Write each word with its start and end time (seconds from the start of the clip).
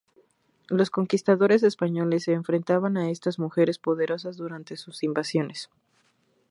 Los 0.67 0.89
conquistadores 0.89 1.61
españoles 1.61 2.23
se 2.23 2.33
enfrentaban 2.33 2.97
a 2.97 3.11
estas 3.11 3.37
mujeres 3.37 3.77
poderosas 3.77 4.35
durante 4.35 4.75
sus 4.75 5.03
invasiones. 5.03 5.69